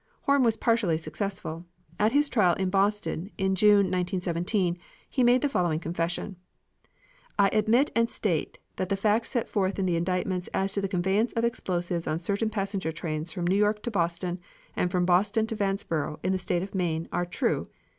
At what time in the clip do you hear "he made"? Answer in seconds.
5.07-5.41